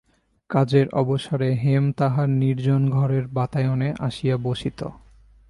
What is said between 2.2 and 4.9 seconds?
নির্জন ঘরের বাতায়নে আসিয়া বসিত।